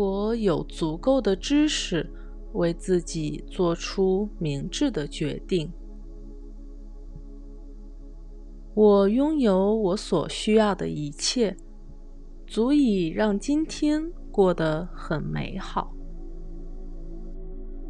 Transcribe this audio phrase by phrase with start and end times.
[0.00, 2.10] 我有足够的知识，
[2.54, 5.70] 为自己做出明智的决定。
[8.72, 11.54] 我拥有我所需要的一切，
[12.46, 15.94] 足以让今天过得很美好。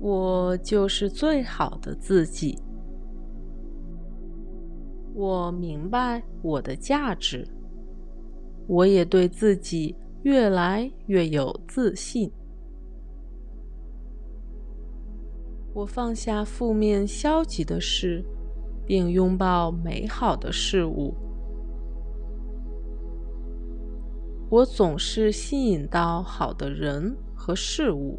[0.00, 2.58] 我就是最好的自己。
[5.14, 7.46] 我明白我的价值，
[8.66, 12.30] 我也对自己越来越有自信。
[15.72, 18.24] 我放下负面消极的事。
[18.90, 21.14] 并拥抱美好的事物。
[24.50, 28.18] 我总是吸引到好的人和事物。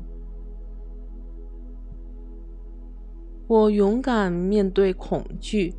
[3.47, 5.75] 我勇敢面对恐惧。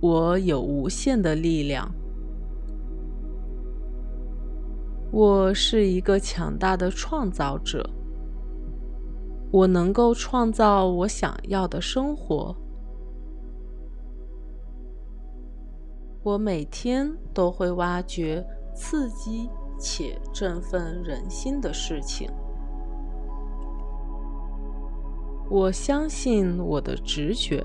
[0.00, 1.92] 我有无限的力量。
[5.10, 7.88] 我是一个强大的创造者。
[9.50, 12.54] 我能够创造我想要的生活。
[16.22, 22.30] 我每天都会挖掘刺激且振奋人心的事情。
[25.48, 27.64] 我相信我的直觉。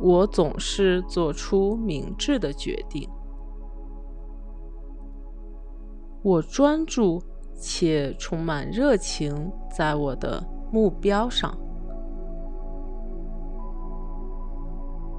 [0.00, 3.08] 我总是做出明智的决定。
[6.28, 7.22] 我专注
[7.54, 11.56] 且充满热情在我的目标上。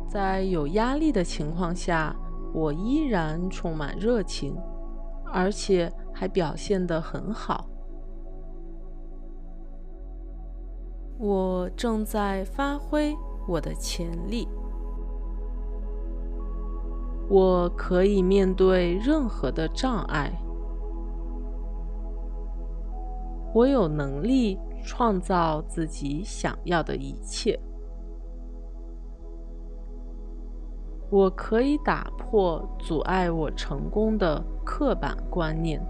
[0.07, 2.15] 在有压力的情况下，
[2.53, 4.55] 我依然充满热情，
[5.33, 7.67] 而且还表现得很好。
[11.17, 13.15] 我正在发挥
[13.47, 14.47] 我的潜力。
[17.27, 20.31] 我可以面对任何的障碍。
[23.54, 27.60] 我有能力创造自己想要的一切。
[31.11, 35.82] 我可以打破阻碍我成功的刻板观念。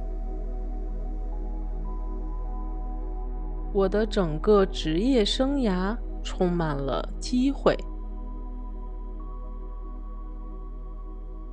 [3.74, 7.78] 我的整个职业生涯充满了机会。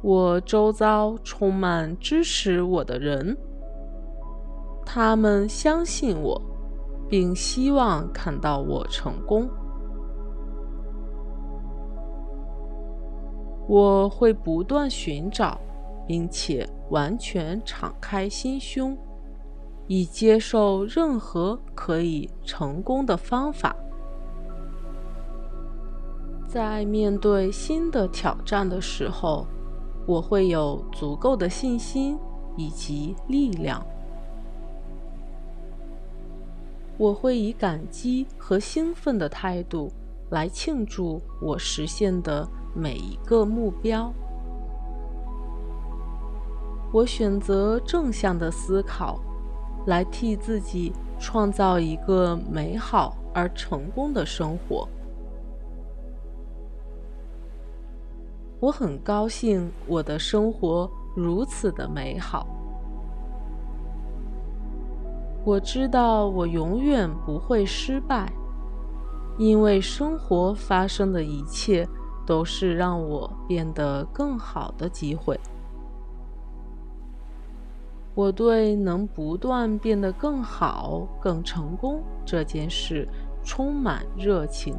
[0.02, 3.36] 我周遭充满支持我的人，
[4.96, 6.40] 他们相信我，
[7.06, 9.46] 并希望看到我成功。
[13.68, 15.60] 我会不断寻找，
[16.06, 18.96] 并且完全敞开心胸，
[19.86, 23.76] 以接受任何可以成功的方法。
[26.48, 29.46] 在面对新的挑战的时候，
[30.06, 32.18] 我会有足够的信心
[32.56, 33.86] 以及力量。
[36.98, 39.90] 我会以感激和兴奋的态度
[40.30, 42.48] 来庆祝我实现的。
[42.78, 44.12] 每一个目标，
[46.92, 49.18] 我选择正向的思考，
[49.86, 54.86] 来替自己创造一个美好而成功的生活。
[58.60, 62.46] 我很高兴我的生活如此的美好。
[65.46, 68.30] 我知道我永远不会失败，
[69.38, 71.88] 因为生活发生的一切。
[72.26, 75.38] 都是让我变得更好的机会。
[78.16, 83.08] 我对能不断变得更好、更成功这件事
[83.44, 84.74] 充满热情。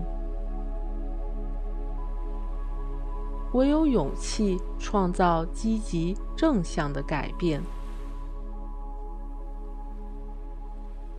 [3.54, 7.62] 我有勇气创造积极正向的改变。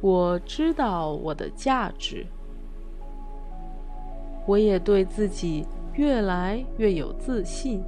[0.00, 2.26] 我知道我的价值。
[4.46, 5.66] 我也对自己。
[5.94, 7.82] 越来越有自信，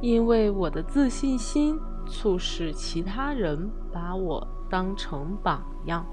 [0.00, 6.06] 因为我的自信心促使其他人把我当成榜样。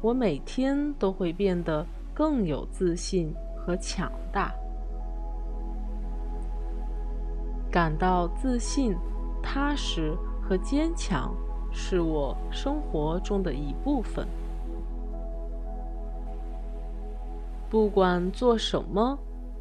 [0.00, 4.52] 我每天都会变得更有自信和强大，
[7.70, 8.96] 感到自信、
[9.40, 10.12] 踏实
[10.52, 11.34] 和坚强
[11.70, 14.28] 是我生活中的一部分。
[17.70, 19.18] 不管做什么，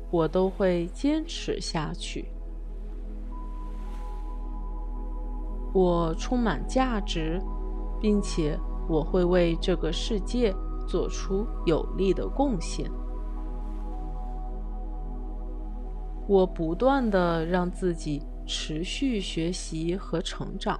[0.10, 2.26] 我都会坚持下去。
[5.74, 7.42] 我充满价值，
[8.02, 8.60] 并且
[8.90, 10.54] 我会为这个世界
[10.86, 12.92] 做出有力的贡献。
[16.28, 18.22] 我不断的让自己
[18.54, 20.78] 持续学习和成长，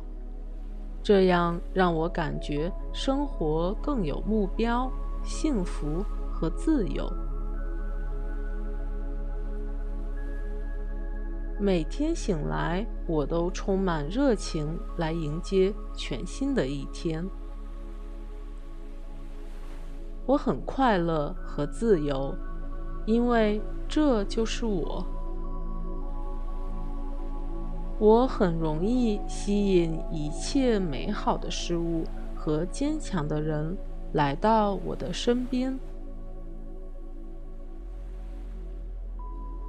[1.02, 4.92] 这样让我感觉生活更有目标、
[5.24, 7.10] 幸福和自由。
[11.62, 17.26] 每天醒来，我都充满热情来迎接全新的一天。
[20.26, 22.36] 我很快乐和自由，
[23.06, 25.06] 因为这就是我。
[28.02, 32.04] 我很容易吸引一切美好的事物
[32.36, 33.78] 和坚强的人
[34.14, 35.80] 来到我的身边。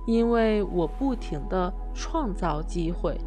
[0.06, 3.20] 因为我不停地创造机会，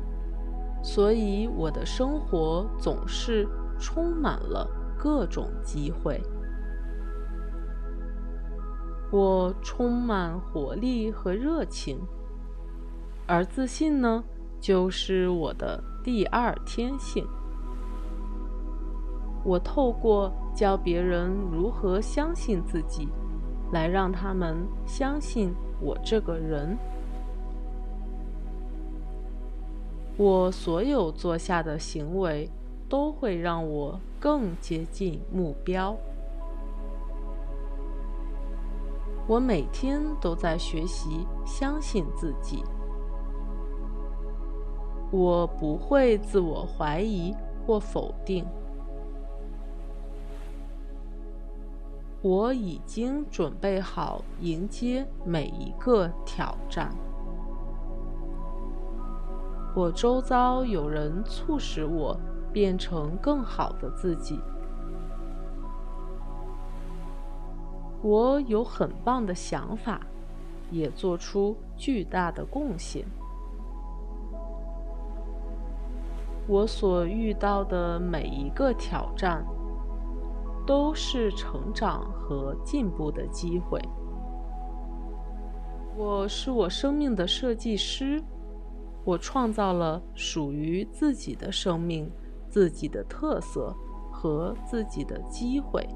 [0.82, 3.48] 所以我的生活总是
[3.80, 4.68] 充满了
[4.98, 6.20] 各种机会。
[9.12, 12.00] 我充满活力和热情，
[13.28, 14.24] 而自信呢，
[14.66, 17.24] 就是我的第二天性。
[19.44, 23.08] 我透过教别人如何相信自己，
[23.72, 24.58] 来让他们
[24.88, 25.54] 相信。
[25.80, 26.76] 我这个人，
[30.18, 32.50] 我所有做下的行为
[32.90, 35.96] 都会让我更接近目标。
[39.28, 42.64] 我每天都在学习相信自己，
[45.18, 47.34] 我不会自我怀疑
[47.66, 48.46] 或否定。
[52.22, 56.94] 我已经准备好迎接每一个挑战。
[59.74, 62.20] 我周遭有人促使我
[62.52, 64.38] 变成更好的自己。
[68.02, 70.02] 我有很棒的想法，
[70.72, 73.06] 也做出巨大的贡献。
[76.48, 79.46] 我所遇到的每一个挑战。
[80.68, 83.80] 都是成长和进步的机会。
[85.96, 88.20] 我是我生命的设计师，
[89.04, 92.12] 我创造了属于自己的生命、
[92.50, 93.76] 自己的特色
[94.12, 95.88] 和自己的机会。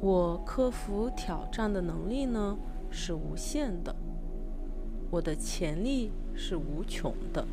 [0.00, 2.56] 我克服挑战的能力呢
[2.88, 3.94] 是无限的，
[5.10, 7.44] 我的潜力是无穷的。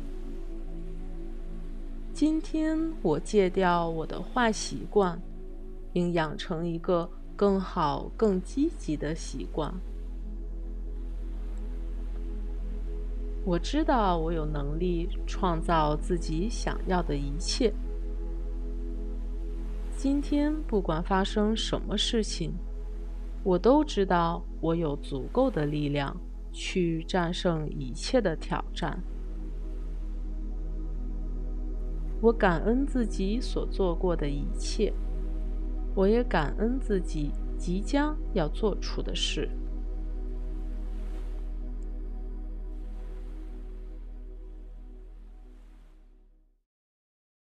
[2.12, 5.20] 今天我戒掉我的坏习惯，
[5.92, 9.72] 并养成一个更好、更积极的习惯。
[13.44, 17.72] 我知道我有能力创造自己想要的一切。
[19.96, 22.52] 今天不管发生什么事情，
[23.42, 26.16] 我都知道我有足够的力量
[26.60, 29.00] 去战胜一切的挑战。
[32.20, 34.92] 我感恩自己所做过的一切，
[35.94, 39.48] 我也感恩自己即将要做出的事。